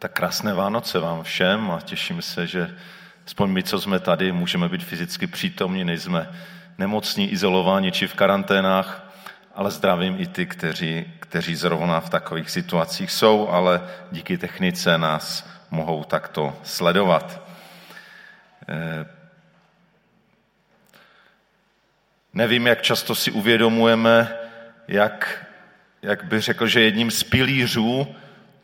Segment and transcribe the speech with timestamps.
[0.00, 2.76] Tak krásné Vánoce vám všem a těším se, že
[3.26, 6.30] aspoň my, co jsme tady, můžeme být fyzicky přítomní, nejsme
[6.78, 9.12] nemocní, izolováni či v karanténách,
[9.54, 15.50] ale zdravím i ty, kteří, kteří zrovna v takových situacích jsou, ale díky technice nás
[15.70, 17.42] mohou takto sledovat.
[18.68, 19.06] Eh,
[22.32, 24.36] nevím, jak často si uvědomujeme,
[24.88, 25.46] jak,
[26.02, 28.14] jak bych řekl, že jedním z pilířů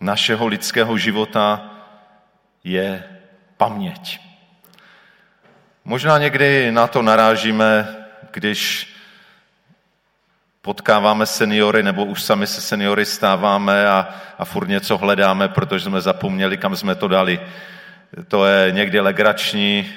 [0.04, 1.70] našeho lidského života
[2.64, 3.04] je
[3.56, 4.20] paměť.
[5.84, 7.88] Možná někdy na to narážíme,
[8.30, 8.90] když
[10.62, 14.08] potkáváme seniory, nebo už sami se seniory stáváme a,
[14.38, 17.40] a furt něco hledáme, protože jsme zapomněli, kam jsme to dali.
[18.28, 19.92] To je někdy legrační,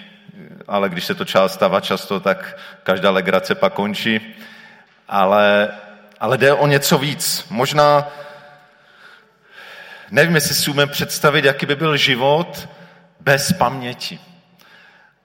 [0.68, 4.36] ale když se to část stává často, tak každá legrace pak končí.
[5.08, 5.70] Ale,
[6.20, 7.46] ale jde o něco víc.
[7.50, 8.08] Možná
[10.12, 12.70] Nevím, jestli si umím představit, jaký by byl život
[13.20, 14.20] bez paměti.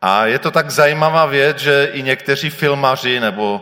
[0.03, 3.61] A je to tak zajímavá věc, že i někteří filmaři nebo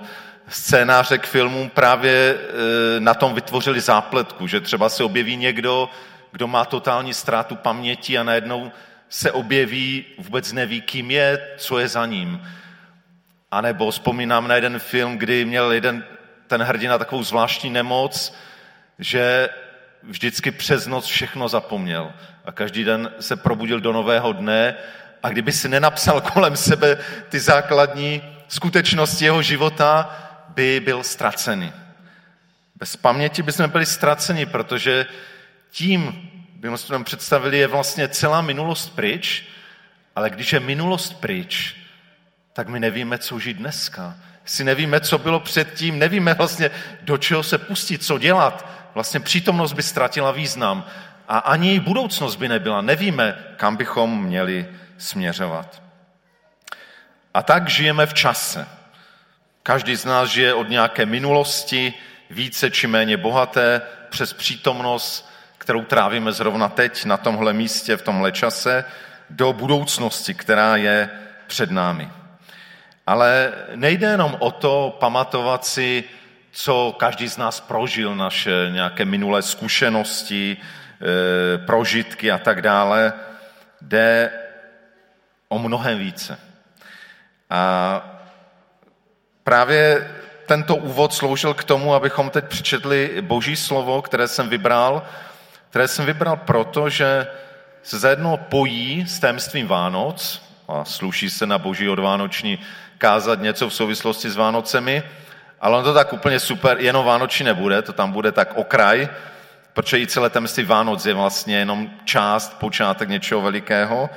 [0.49, 5.91] scénáře k filmům právě e, na tom vytvořili zápletku, že třeba se objeví někdo,
[6.33, 8.73] kdo má totální ztrátu paměti a najednou
[9.09, 12.43] se objeví, vůbec neví, kým je, co je za ním.
[13.51, 16.05] A nebo vzpomínám na jeden film, kdy měl jeden
[16.47, 18.35] ten hrdina takovou zvláštní nemoc,
[18.99, 19.49] že
[20.03, 22.13] vždycky přes noc všechno zapomněl.
[22.45, 24.75] A každý den se probudil do nového dne
[25.23, 26.99] a kdyby si nenapsal kolem sebe
[27.29, 30.17] ty základní skutečnosti jeho života,
[30.49, 31.73] by byl ztracený.
[32.75, 35.07] Bez paměti bychom byli ztraceni, protože
[35.71, 39.45] tím, bychom si představili, je vlastně celá minulost pryč,
[40.17, 41.77] ale když je minulost pryč,
[42.53, 44.17] tak my nevíme, co žít dneska.
[44.45, 46.71] Si nevíme, co bylo předtím, nevíme vlastně,
[47.03, 50.85] do čeho se pustit, co dělat vlastně přítomnost by ztratila význam
[51.29, 52.81] a ani budoucnost by nebyla.
[52.81, 55.83] Nevíme, kam bychom měli směřovat.
[57.35, 58.69] A tak žijeme v čase.
[59.63, 61.95] Každý z nás žije od nějaké minulosti,
[62.31, 68.33] více či méně bohaté, přes přítomnost, kterou trávíme zrovna teď, na tomhle místě, v tomhle
[68.33, 68.85] čase,
[69.31, 71.11] do budoucnosti, která je
[71.47, 72.11] před námi.
[73.11, 76.05] Ale nejde jenom o to pamatovat si
[76.53, 83.13] co každý z nás prožil, naše nějaké minulé zkušenosti, e, prožitky a tak dále,
[83.83, 84.31] jde
[85.49, 86.39] o mnohem více.
[87.51, 88.03] A
[89.45, 90.11] právě
[90.47, 95.03] tento úvod sloužil k tomu, abychom teď přečetli boží slovo, které jsem vybral,
[95.71, 97.27] které jsem vybral proto, že
[97.83, 102.59] se zajedno pojí s témstvím Vánoc, a sluší se na boží odvánoční
[102.99, 105.03] kázat něco v souvislosti s Vánocemi,
[105.61, 109.09] ale on to tak úplně super, jenom Vánoční nebude, to tam bude tak okraj,
[109.73, 114.11] protože i celé temství Vánoc je vlastně jenom část, počátek něčeho velikého,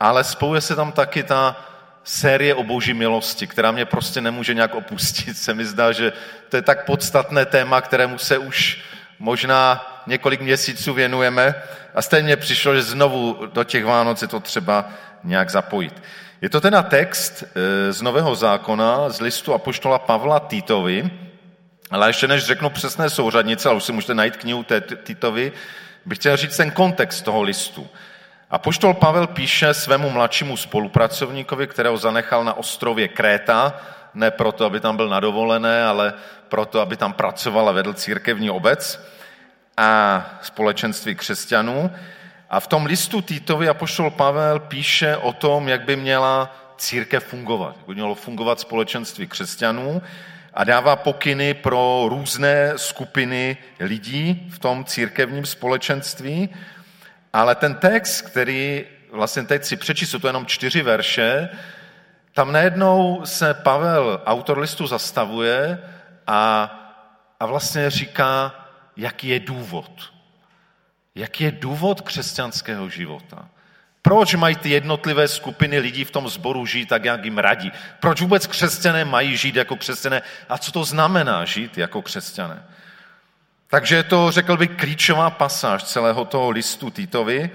[0.00, 1.56] ale spojuje se tam taky ta
[2.04, 5.38] série o boží milosti, která mě prostě nemůže nějak opustit.
[5.38, 6.12] Se mi zdá, že
[6.48, 8.80] to je tak podstatné téma, kterému se už
[9.18, 11.54] možná několik měsíců věnujeme
[11.94, 14.90] a stejně přišlo, že znovu do těch Vánoc je to třeba
[15.24, 16.02] nějak zapojit.
[16.40, 21.10] Je to teda text eh, z Nového zákona, z listu Apoštola Pavla Týtovi,
[21.90, 24.66] ale ještě než řeknu přesné souřadnice, ale už si můžete najít knihu
[25.04, 25.52] Týtovi,
[26.06, 27.88] bych chtěl říct ten kontext toho listu.
[28.50, 33.80] Apoštol Pavel píše svému mladšímu spolupracovníkovi, kterého zanechal na ostrově Kréta,
[34.14, 36.14] ne proto, aby tam byl nadovolené, ale
[36.48, 39.00] proto, aby tam pracoval a vedl církevní obec
[39.80, 41.90] a společenství křesťanů.
[42.50, 47.76] A v tom listu Týtovi apoštol Pavel píše o tom, jak by měla církev fungovat,
[47.76, 50.02] jak by mělo fungovat společenství křesťanů
[50.54, 56.48] a dává pokyny pro různé skupiny lidí v tom církevním společenství.
[57.32, 61.48] Ale ten text, který vlastně teď si přečíst, jsou to jenom čtyři verše,
[62.34, 65.82] tam najednou se Pavel, autor listu, zastavuje
[66.26, 66.70] a,
[67.40, 68.59] a vlastně říká,
[68.96, 70.10] jaký je důvod
[71.14, 73.48] Jaký je důvod křesťanského života?
[74.02, 77.72] Proč mají ty jednotlivé skupiny lidí v tom sboru žít tak, jak jim radí?
[78.00, 80.22] Proč vůbec křesťané mají žít jako křesťané?
[80.48, 82.64] A co to znamená žít jako křesťané?
[83.66, 87.50] Takže je to, řekl bych, klíčová pasáž celého toho listu Týtovi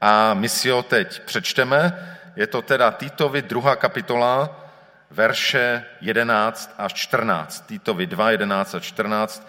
[0.00, 2.08] a my si ho teď přečteme.
[2.36, 4.66] Je to teda Týtovi druhá kapitola,
[5.10, 7.66] verše 11 až 14.
[7.66, 9.48] Týtovi 2, 11 a 14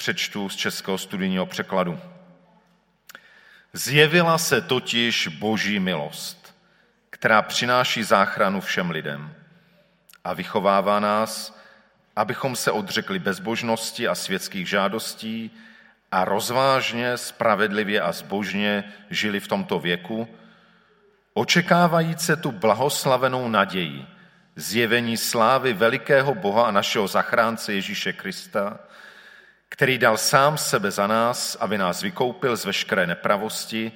[0.00, 2.00] přečtu z českého studijního překladu.
[3.72, 6.54] Zjevila se totiž boží milost,
[7.10, 9.34] která přináší záchranu všem lidem
[10.24, 11.58] a vychovává nás,
[12.16, 15.50] abychom se odřekli bezbožnosti a světských žádostí
[16.12, 20.28] a rozvážně, spravedlivě a zbožně žili v tomto věku,
[21.34, 24.06] očekávajíce tu blahoslavenou naději,
[24.56, 28.78] zjevení slávy velikého Boha a našeho zachránce Ježíše Krista,
[29.70, 33.92] který dal sám sebe za nás, aby nás vykoupil z veškeré nepravosti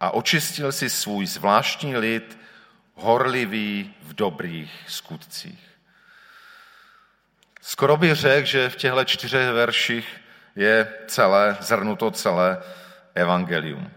[0.00, 2.38] a očistil si svůj zvláštní lid,
[2.94, 5.60] horlivý v dobrých skutcích.
[7.60, 10.20] Skoro bych řekl, že v těchto čtyřech verších
[10.56, 12.58] je celé, zhrnuto celé
[13.14, 13.90] evangelium.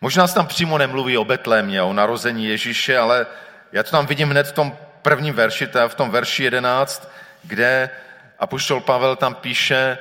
[0.00, 3.26] Možná se tam přímo nemluví o Betlémě, o narození Ježíše, ale
[3.72, 7.08] já to tam vidím hned v tom prvním verši, teda v tom verši 11,
[7.42, 7.90] kde
[8.38, 9.98] apoštol Pavel tam píše,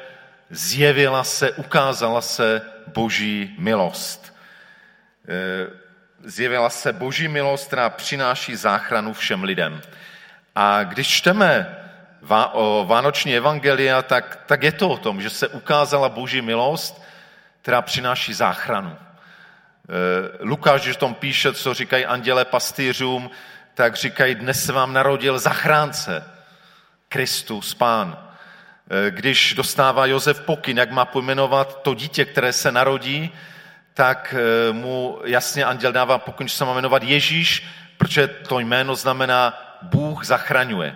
[0.52, 4.36] zjevila se, ukázala se boží milost.
[5.28, 5.68] E,
[6.24, 9.82] zjevila se boží milost, která přináší záchranu všem lidem.
[10.56, 11.78] A když čteme
[12.52, 17.02] o Vánoční evangelia, tak, tak je to o tom, že se ukázala boží milost,
[17.62, 18.98] která přináší záchranu.
[18.98, 18.98] E,
[20.40, 23.32] Lukáš, když tom píše, co říkají anděle pastýřům,
[23.74, 26.24] tak říkají, dnes se vám narodil zachránce,
[27.10, 28.31] Kristus, Pán.
[28.92, 33.32] E, když dostává Josef pokyn, jak má pojmenovat to dítě, které se narodí,
[33.94, 37.68] tak e, mu jasně anděl dává pokyn, že se má jmenovat Ježíš,
[37.98, 40.96] protože to jméno znamená Bůh zachraňuje.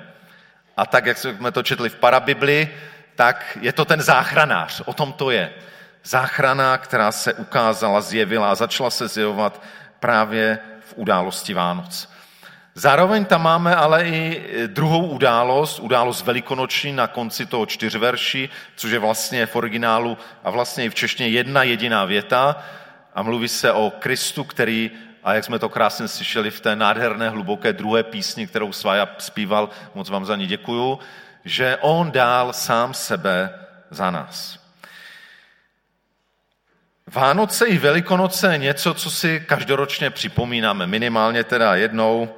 [0.77, 2.69] A tak, jak jsme to četli v parabibli,
[3.15, 5.53] tak je to ten záchranář, o tom to je.
[6.03, 9.61] Záchrana, která se ukázala, zjevila a začala se zjevovat
[9.99, 12.14] právě v události Vánoc.
[12.77, 18.99] Zároveň tam máme ale i druhou událost, událost velikonoční na konci toho čtyřverší, což je
[18.99, 22.63] vlastně v originálu a vlastně i v češtině jedna jediná věta
[23.13, 24.91] a mluví se o Kristu, který
[25.23, 29.69] a jak jsme to krásně slyšeli v té nádherné, hluboké druhé písni, kterou Svaja zpíval,
[29.95, 30.99] moc vám za ní děkuju,
[31.45, 34.59] že on dál sám sebe za nás.
[37.07, 42.29] Vánoce i Velikonoce je něco, co si každoročně připomínáme, minimálně teda jednou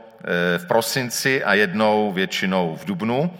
[0.57, 3.37] v prosinci a jednou většinou v dubnu.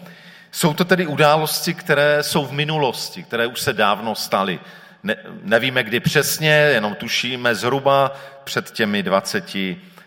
[0.50, 4.60] Jsou to tedy události, které jsou v minulosti, které už se dávno staly.
[5.02, 9.56] Ne, nevíme, kdy přesně, jenom tušíme zhruba před těmi 20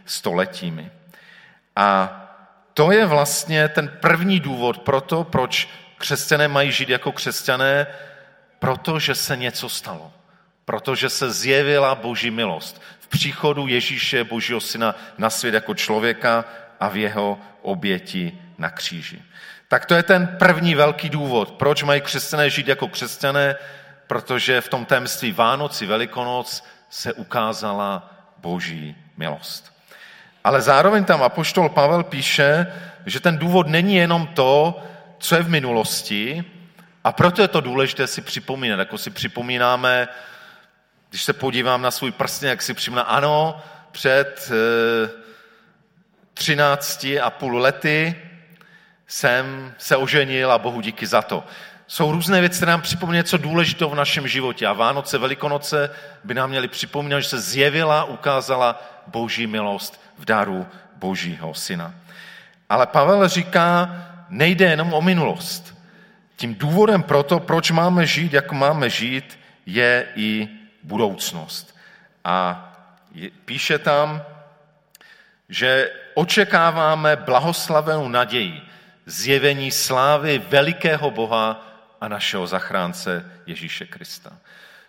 [0.06, 0.91] stoletími.
[1.75, 2.18] A
[2.74, 7.88] to je vlastně ten první důvod pro to, proč křesťané mají žít jako křesťané,
[8.59, 10.12] protože se něco stalo.
[10.65, 12.81] Protože se zjevila boží milost
[13.12, 16.46] příchodu Ježíše, božího syna, na svět jako člověka
[16.80, 19.22] a v jeho oběti na kříži.
[19.68, 23.56] Tak to je ten první velký důvod, proč mají křesťané žít jako křesťané,
[24.08, 29.72] protože v tom tajemství Vánoci, Velikonoc se ukázala boží milost.
[30.44, 32.68] Ale zároveň tam apoštol Pavel píše,
[33.06, 34.84] že ten důvod není jenom to,
[35.19, 36.44] co je v minulosti,
[37.04, 40.08] a proto je to důležité si připomínat, jako si připomínáme,
[41.12, 43.62] když se podívám na svůj prstně, jak si připomínám, ano,
[43.92, 45.10] před e,
[46.34, 48.16] 13 a půl lety
[49.08, 51.44] jsem se oženil a Bohu díky za to
[51.92, 54.68] jsou různé věci, které nám připomínají něco důležitého v našem životě.
[54.68, 55.90] A Vánoce, Velikonoce
[56.24, 61.94] by nám měly připomínat, že se zjevila, ukázala boží milost v daru božího syna.
[62.69, 63.96] Ale Pavel říká,
[64.30, 65.75] nejde jenom o minulost.
[66.36, 70.50] Tím důvodem pro to, proč máme žít, jak máme žít, je i
[70.83, 71.78] budoucnost.
[72.24, 72.68] A
[73.45, 74.24] píše tam,
[75.50, 78.62] že očekáváme blahoslavenou naději,
[79.05, 81.67] zjevení slávy velikého Boha
[82.01, 84.32] a našeho zachránce Ježíše Krista.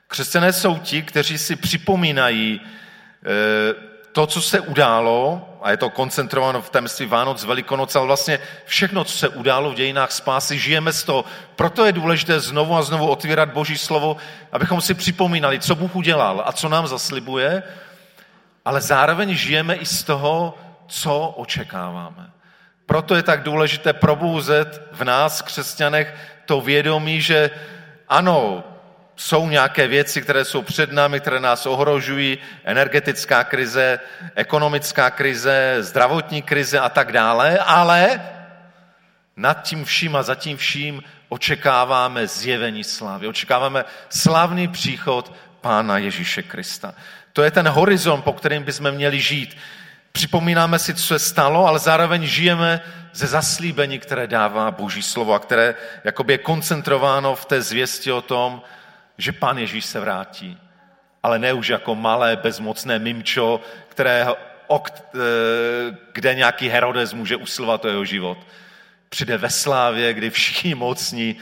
[0.08, 6.62] Křesťané jsou ti, kteří si připomínají eh, to, co se událo, a je to koncentrováno
[6.62, 11.04] v tajemství Vánoc, Velikonoc, ale vlastně všechno, co se událo v dějinách spásy, žijeme z
[11.04, 11.24] toho.
[11.56, 14.16] Proto je důležité znovu a znovu otvírat Boží slovo,
[14.52, 17.62] abychom si připomínali, co Bůh udělal a co nám zaslibuje,
[18.64, 22.30] ale zároveň žijeme i z toho, co očekáváme.
[22.86, 26.14] Proto je tak důležité probouzet v nás, křesťanech,
[26.46, 27.50] to vědomí, že
[28.08, 28.64] ano,
[29.16, 34.00] jsou nějaké věci, které jsou před námi, které nás ohrožují, energetická krize,
[34.34, 38.20] ekonomická krize, zdravotní krize a tak dále, ale
[39.36, 43.26] nad tím vším a za tím vším očekáváme zjevení slávy.
[43.26, 46.94] Očekáváme slavný příchod Pána Ježíše Krista.
[47.32, 49.56] To je ten horizont, po kterým bychom měli žít.
[50.12, 52.80] Připomínáme si, co se stalo, ale zároveň žijeme
[53.12, 58.22] ze zaslíbení, které dává Boží slovo a které jakoby je koncentrováno v té zvěsti o
[58.22, 58.62] tom,
[59.18, 60.58] že Pán Ježíš se vrátí.
[61.22, 64.34] Ale ne už jako malé, bezmocné mimčo, které, e,
[66.12, 68.38] kde nějaký Herodes může usilovat o jeho život.
[69.08, 71.36] Přijde ve slávě, kdy všichni mocní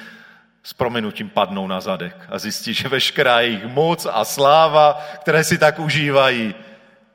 [0.63, 5.59] s prominutím padnou na zadek a zjistí, že veškerá jejich moc a sláva, které si
[5.59, 6.55] tak užívají,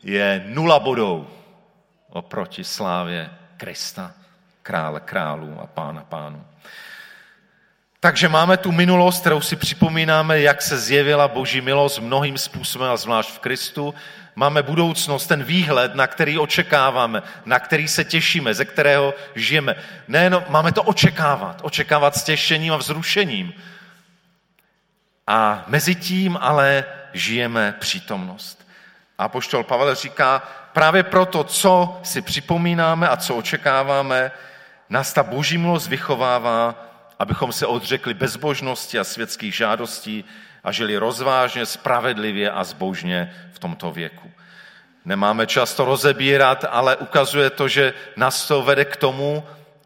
[0.03, 1.27] je nula bodou
[2.09, 4.11] oproti slávě Krista,
[4.63, 6.45] krále králů a pána pánů.
[8.05, 12.97] Takže máme tu minulost, kterou si připomínáme, jak se zjevila Boží milost mnohým způsobem, a
[12.97, 13.95] zvlášť v Kristu.
[14.35, 19.75] Máme budoucnost, ten výhled, na který očekáváme, na který se těšíme, ze kterého žijeme.
[20.07, 23.53] Nejenom máme to očekávat, očekávat s těšením a vzrušením.
[25.27, 28.67] A mezi tím ale žijeme přítomnost.
[29.17, 30.41] A poštol Pavel říká,
[30.73, 34.31] právě proto, co si připomínáme a co očekáváme,
[34.89, 36.85] nás ta boží milost vychovává
[37.19, 40.25] abychom se odřekli bezbožnosti a světských žádostí
[40.63, 44.31] a žili rozvážně, spravedlivě a zbožně v tomto věku.
[45.05, 49.43] Nemáme čas to rozebírat, ale ukazuje to, že nás to vede k tomu,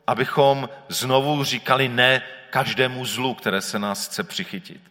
[0.08, 4.82] abychom znovu říkali ne každému zlu, které se nás chce přichytit.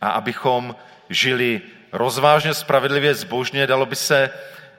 [0.00, 0.76] A abychom
[1.10, 1.60] žili
[1.92, 4.30] rozvážně, spravedlivě, zbožně, dalo by se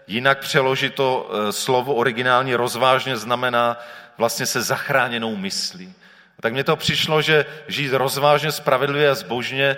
[0.07, 3.77] jinak přeložit to eh, slovo originální rozvážně znamená
[4.17, 5.93] vlastně se zachráněnou myslí.
[6.39, 9.77] A tak mně to přišlo, že žít rozvážně, spravedlivě a zbožně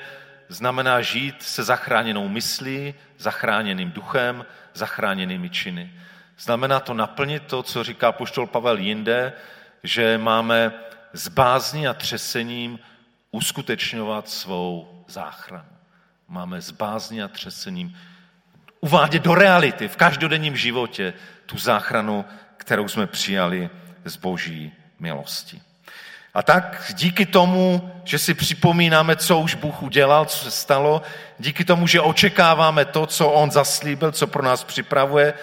[0.49, 5.93] znamená žít se zachráněnou myslí, zachráněným duchem, zachráněnými činy.
[6.39, 9.33] Znamená to naplnit to, co říká poštol Pavel jinde,
[9.83, 10.71] že máme
[11.13, 12.79] s bázní a třesením
[13.31, 15.69] uskutečňovat svou záchranu.
[16.27, 17.97] Máme s bázní a třesením
[18.79, 21.13] uvádět do reality v každodenním životě
[21.45, 22.25] tu záchranu,
[22.57, 23.69] kterou jsme přijali
[24.05, 25.61] z boží milosti.
[26.33, 31.01] A tak díky tomu, že si připomínáme, co už Bůh udělal, co se stalo,
[31.39, 35.33] díky tomu, že očekáváme to, co On zaslíbil, co pro nás připravuje,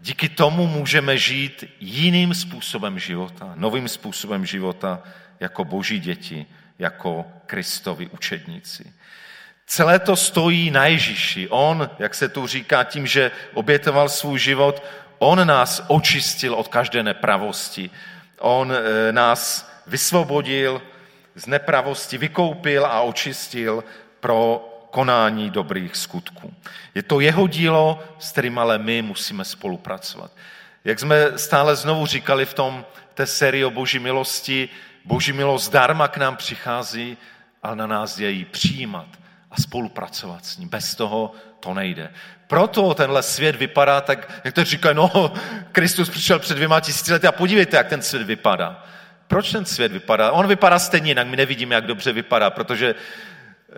[0.00, 5.02] díky tomu můžeme žít jiným způsobem života, novým způsobem života
[5.40, 6.46] jako boží děti,
[6.78, 8.92] jako Kristovi učedníci.
[9.66, 11.48] Celé to stojí na Ježíši.
[11.48, 14.82] On, jak se tu říká, tím, že obětoval svůj život,
[15.18, 17.90] on nás očistil od každé nepravosti.
[18.38, 20.82] On eh, nás vysvobodil
[21.34, 23.84] z nepravosti, vykoupil a očistil
[24.20, 26.54] pro konání dobrých skutků.
[26.94, 30.30] Je to jeho dílo, s kterým ale my musíme spolupracovat.
[30.84, 34.68] Jak jsme stále znovu říkali v tom té sérii o boží milosti,
[35.04, 37.16] boží milost darma k nám přichází,
[37.62, 39.06] ale na nás je jí přijímat
[39.50, 40.68] a spolupracovat s ním.
[40.68, 42.12] Bez toho to nejde.
[42.46, 45.32] Proto tenhle svět vypadá tak, jak to říkají, no,
[45.72, 48.86] Kristus přišel před dvěma tisíci lety a podívejte, jak ten svět vypadá
[49.28, 50.32] proč ten svět vypadá?
[50.32, 52.94] On vypadá stejně, jinak my nevidíme, jak dobře vypadá, protože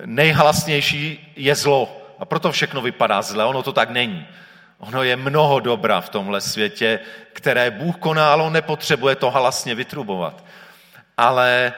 [0.04, 2.02] nejhlasnější je zlo.
[2.18, 3.44] A proto všechno vypadá zle.
[3.44, 4.26] Ono to tak není.
[4.78, 7.00] Ono je mnoho dobra v tomhle světě,
[7.32, 10.44] které Bůh koná, ale on nepotřebuje to hlasně vytrubovat.
[11.16, 11.72] Ale e,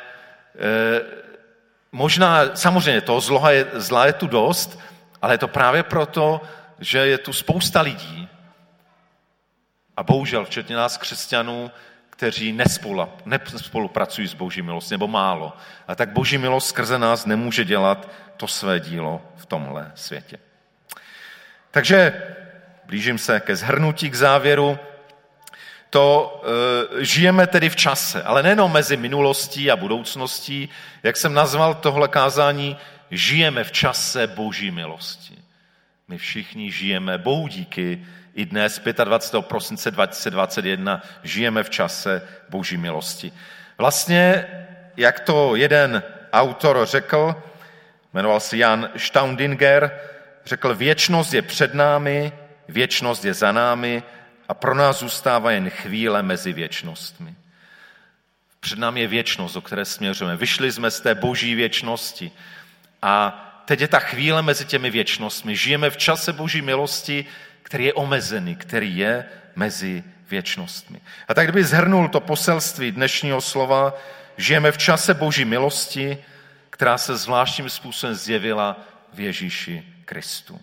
[1.93, 4.79] možná, samozřejmě to zlo je, zla je tu dost,
[5.23, 6.41] ale je to právě proto,
[6.79, 8.29] že je tu spousta lidí,
[9.97, 11.71] a bohužel, včetně nás křesťanů,
[12.21, 12.53] kteří
[13.25, 15.53] nespolupracují s boží milostí, nebo málo.
[15.89, 20.39] A tak boží milost skrze nás nemůže dělat to své dílo v tomhle světě.
[21.71, 22.23] Takže
[22.85, 24.79] blížím se ke zhrnutí, k závěru.
[25.91, 26.43] To
[27.00, 30.69] e, žijeme tedy v čase, ale nejenom mezi minulostí a budoucností,
[31.03, 32.77] jak jsem nazval tohle kázání,
[33.11, 35.39] žijeme v čase boží milosti.
[36.09, 39.46] My všichni žijeme, bohu díky, i dnes, 25.
[39.46, 43.32] prosince 2021, žijeme v čase boží milosti.
[43.78, 44.46] Vlastně,
[44.96, 47.42] jak to jeden autor řekl,
[48.12, 50.00] jmenoval se Jan Staundinger,
[50.46, 52.32] řekl, věčnost je před námi,
[52.68, 54.02] věčnost je za námi
[54.49, 57.34] a pro nás zůstává jen chvíle mezi věčnostmi.
[58.60, 60.37] Před námi je věčnost, o které směřujeme.
[60.37, 62.30] Vyšli jsme z té boží věčnosti
[63.02, 65.56] a teď je ta chvíle mezi těmi věčnostmi.
[65.56, 67.26] Žijeme v čase boží milosti,
[67.62, 69.25] který je omezený, který je
[69.57, 71.00] mezi věčnostmi.
[71.29, 73.95] A tak kdyby zhrnul to poselství dnešního slova,
[74.37, 76.19] žijeme v čase boží milosti,
[76.71, 78.76] která se zvláštním způsobem zjevila
[79.14, 80.61] v Ježíši Kristu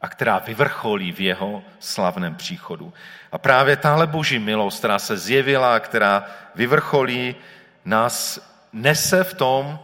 [0.00, 2.92] a která vyvrcholí v jeho slavném příchodu.
[3.32, 7.36] A právě tahle boží milost, která se zjevila, která vyvrcholí,
[7.84, 8.40] nás
[8.72, 9.78] nese v tom,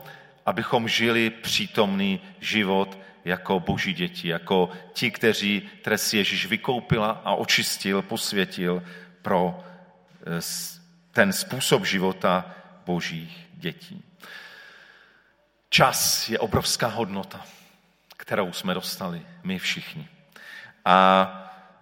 [0.47, 8.02] abychom žili přítomný život jako boží děti, jako ti, kteří, si Ježíš vykoupila a očistil,
[8.02, 8.82] posvětil
[9.23, 9.64] pro
[10.26, 10.40] eh,
[11.12, 12.44] ten způsob života
[12.87, 14.02] božích dětí.
[15.70, 17.40] Čas je obrovská hodnota,
[18.16, 20.08] kterou jsme dostali my všichni.
[20.85, 21.28] A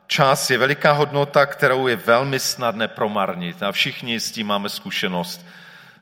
[0.06, 3.62] čas je veliká hodnota, kterou je velmi snadné promarnit.
[3.62, 5.46] A všichni s tím máme zkušenost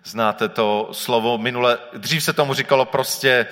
[0.06, 3.46] Znáte to slovo minule, dřív se tomu říkalo prostě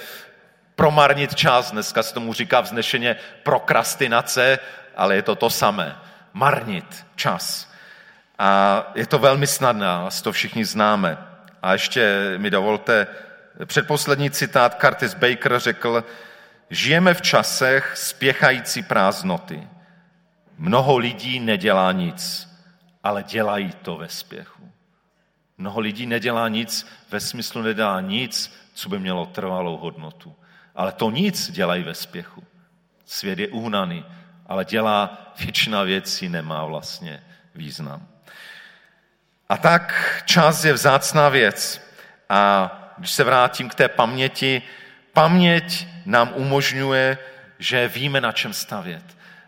[0.74, 4.58] promarnit čas, dneska se tomu říká vznešeně prokrastinace,
[4.96, 5.96] ale je to to samé.
[6.32, 7.72] Marnit čas.
[8.38, 11.18] A je to velmi snadné, asi to všichni známe.
[11.62, 13.06] A ještě mi dovolte,
[13.66, 16.04] předposlední citát Curtis Baker řekl,
[16.70, 19.68] žijeme v časech spěchající prázdnoty.
[20.58, 22.48] Mnoho lidí nedělá nic,
[23.04, 24.72] ale dělají to ve spěchu.
[25.58, 30.36] Mnoho lidí nedělá nic, ve smyslu nedá nic, co by mělo trvalou hodnotu.
[30.74, 32.44] Ale to nic dělají ve spěchu.
[33.06, 34.04] Svět je uhnaný,
[34.46, 37.22] ale dělá většina věcí, nemá vlastně
[37.54, 38.06] význam.
[39.48, 41.82] A tak čas je vzácná věc.
[42.28, 44.62] A když se vrátím k té paměti,
[45.12, 47.18] paměť nám umožňuje,
[47.58, 49.02] že víme, na čem stavět.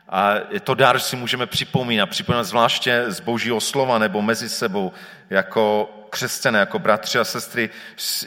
[0.08, 4.48] A je to dar, že si můžeme připomínat, připomínat zvláště z božího slova nebo mezi
[4.48, 4.92] sebou
[5.30, 7.70] jako křesťané, jako bratři a sestry,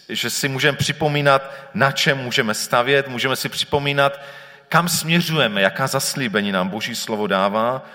[0.10, 4.20] že si můžeme připomínat, na čem můžeme stavět, můžeme si připomínat,
[4.70, 7.86] kam směřujeme, jaká zaslíbení nám boží slovo dává.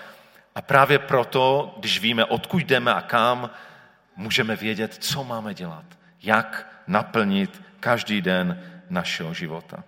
[0.55, 3.49] A právě proto, když víme, odkud jdeme a kam,
[4.15, 5.85] můžeme vědět, co máme dělat,
[6.23, 9.83] jak naplnit každý den našeho života.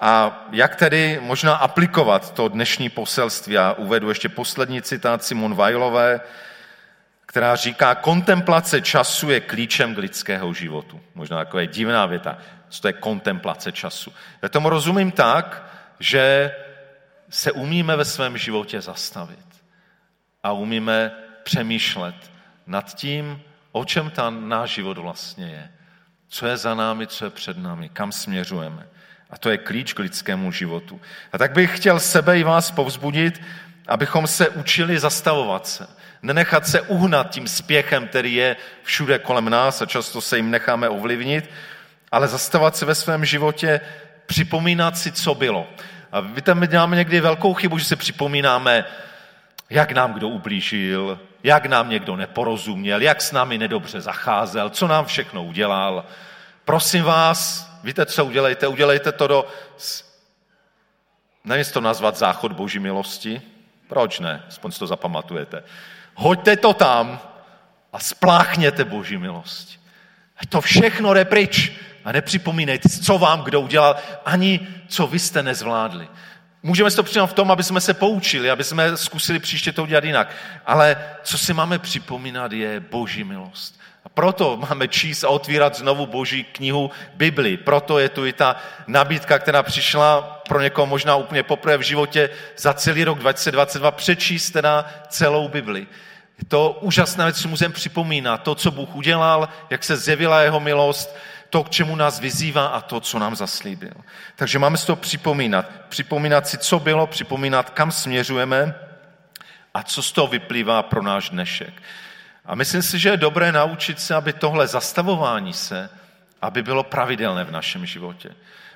[0.00, 3.54] A jak tedy možná aplikovat to dnešní poselství?
[3.54, 6.20] Já uvedu ještě poslední citát Simon Vajlové,
[7.26, 11.00] která říká, kontemplace času je klíčem k lidského životu.
[11.14, 12.38] Možná taková divná věta,
[12.68, 14.12] co to je kontemplace času.
[14.42, 16.54] Já tomu rozumím tak, že
[17.30, 19.46] se umíme ve svém životě zastavit
[20.42, 21.12] a umíme
[21.42, 22.14] přemýšlet
[22.66, 25.70] nad tím, o čem ten náš život vlastně je.
[26.28, 28.86] Co je za námi, co je před námi, kam směřujeme.
[29.30, 31.00] A to je klíč k lidskému životu.
[31.32, 33.40] A tak bych chtěl sebe i vás povzbudit,
[33.88, 35.86] abychom se učili zastavovat se.
[36.22, 40.88] Nenechat se uhnat tím spěchem, který je všude kolem nás a často se jim necháme
[40.88, 41.50] ovlivnit,
[42.12, 43.80] ale zastavovat se ve svém životě,
[44.26, 45.66] připomínat si, co bylo.
[46.12, 46.20] A
[46.54, 48.84] my děláme někdy velkou chybu, že si připomínáme,
[49.70, 55.04] jak nám kdo ublížil, jak nám někdo neporozuměl, jak s námi nedobře zacházel, co nám
[55.04, 56.04] všechno udělal.
[56.64, 58.66] Prosím vás, víte, co udělejte?
[58.68, 59.48] Udělejte to do...
[61.44, 63.42] Nevím to nazvat záchod boží milosti.
[63.92, 64.42] Proč ne?
[64.48, 65.62] Aspoň si to zapamatujete.
[66.14, 67.20] Hoďte to tam
[67.92, 69.80] a spláchněte boží milost.
[70.48, 71.72] To všechno jde pryč.
[72.04, 76.08] A nepřipomínejte, co vám kdo udělal, ani co vy jste nezvládli.
[76.62, 79.82] Můžeme si to přijmout v tom, aby jsme se poučili, aby jsme zkusili příště to
[79.82, 80.36] udělat jinak.
[80.66, 83.80] Ale co si máme připomínat, je boží milost.
[84.04, 87.56] A proto máme číst a otvírat znovu boží knihu Bibli.
[87.56, 92.30] Proto je tu i ta nabídka, která přišla pro někoho možná úplně poprvé v životě
[92.56, 95.86] za celý rok 2022 přečíst teda celou Bibli.
[96.38, 98.42] Je to úžasná věc, co můžeme připomínat.
[98.42, 101.16] To, co Bůh udělal, jak se zjevila jeho milost,
[101.50, 103.92] to, k čemu nás vyzývá a to, co nám zaslíbil.
[104.36, 105.66] Takže máme si to připomínat.
[105.88, 108.74] Připomínat si, co bylo, připomínat, kam směřujeme
[109.74, 111.82] a co z toho vyplývá pro náš dnešek.
[112.46, 115.90] A myslím si, že je dobré naučit se, aby tohle zastavování se,
[116.42, 118.30] aby bylo pravidelné v našem životě.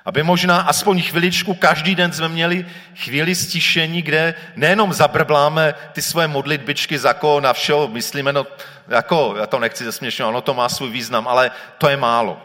[0.05, 6.27] Aby možná aspoň chviličku každý den jsme měli chvíli stišení, kde nejenom zabrbláme ty svoje
[6.27, 8.47] modlitbičky, za koho na všeho myslíme, no
[8.87, 12.41] jako, já to nechci zesměšňovat, ono to má svůj význam, ale to je málo.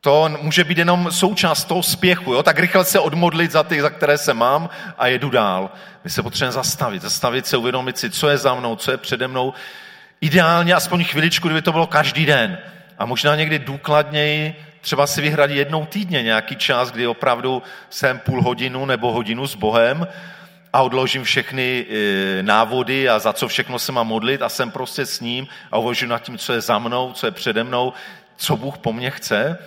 [0.00, 2.32] To může být jenom součást toho spěchu.
[2.34, 2.42] Jo?
[2.42, 5.70] Tak rychle se odmodlit za ty, za které se mám a jedu dál.
[6.04, 9.28] My se potřebujeme zastavit, zastavit se, uvědomit si, co je za mnou, co je přede
[9.28, 9.54] mnou.
[10.20, 12.58] Ideálně aspoň chviličku, kdyby to bylo každý den.
[12.98, 18.42] A možná někdy důkladněji třeba si vyhradit jednou týdně nějaký čas, kdy opravdu jsem půl
[18.42, 20.06] hodinu nebo hodinu s Bohem
[20.72, 25.06] a odložím všechny e, návody a za co všechno se mám modlit a jsem prostě
[25.06, 27.92] s ním a uvažuji nad tím, co je za mnou, co je přede mnou,
[28.36, 29.58] co Bůh po mně chce.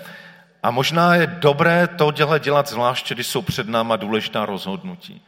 [0.64, 5.22] A možná je dobré to dělat, dělat zvláště, když jsou před náma důležitá rozhodnutí.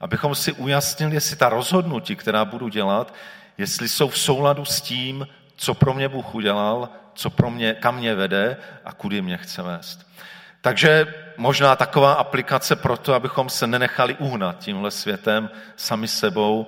[0.00, 3.14] Abychom si ujasnili, jestli ta rozhodnutí, která budu dělat,
[3.58, 7.96] jestli jsou v souladu s tím, co pro mě Bůh udělal, co pro mě, kam
[7.96, 10.06] mě vede a kudy mě chce vést.
[10.60, 16.66] Takže možná taková aplikace pro to, abychom se nenechali uhnat tímhle světem sami sebou,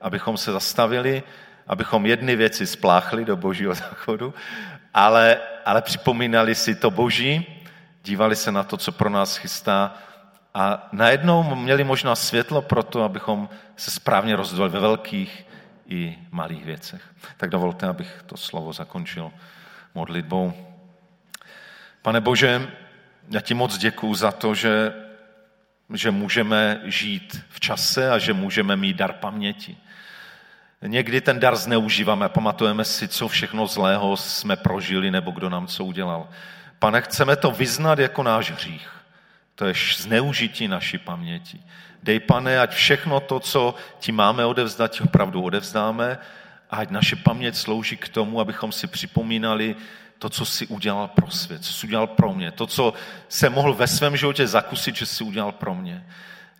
[0.00, 1.22] abychom se zastavili,
[1.66, 4.34] abychom jedny věci spláchli do božího záchodu
[4.94, 7.46] ale, ale připomínali si to boží,
[8.04, 9.94] dívali se na to, co pro nás chystá
[10.54, 15.46] a najednou měli možná světlo pro to, abychom se správně rozhodli ve velkých
[15.90, 17.02] i malých věcech.
[17.36, 19.32] Tak dovolte, abych to slovo zakončil
[19.94, 20.52] modlitbou.
[22.02, 22.70] Pane Bože,
[23.30, 24.92] já ti moc děkuju za to, že,
[25.94, 29.76] že můžeme žít v čase a že můžeme mít dar paměti.
[30.82, 35.84] Někdy ten dar zneužíváme pamatujeme si, co všechno zlého jsme prožili nebo kdo nám co
[35.84, 36.28] udělal.
[36.78, 38.99] Pane, chceme to vyznat jako náš hřích.
[39.60, 41.60] To je zneužití naší paměti.
[42.02, 46.18] Dej, pane, ať všechno to, co ti máme odevzdat, ti opravdu odevzdáme
[46.70, 49.76] a ať naše paměť slouží k tomu, abychom si připomínali
[50.18, 52.94] to, co jsi udělal pro svět, co jsi udělal pro mě, to, co
[53.28, 56.06] se mohl ve svém životě zakusit, že jsi udělal pro mě.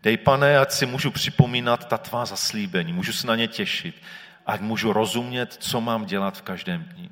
[0.02, 3.96] Dej, pane, ať si můžu připomínat ta tvá zaslíbení, můžu se na ně těšit,
[4.46, 7.10] ať můžu rozumět, co mám dělat v každém dní.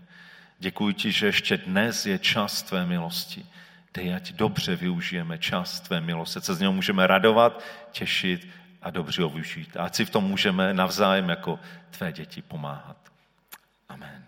[0.58, 3.46] Děkuji ti, že ještě dnes je čas tvé milosti.
[3.94, 8.48] Dej, ať dobře využijeme čas tvé milosti, se z něho můžeme radovat, těšit
[8.82, 9.76] a dobře ho využít.
[9.76, 11.58] A ať si v tom můžeme navzájem jako
[11.90, 12.96] tvé děti pomáhat.
[13.88, 14.27] Amen.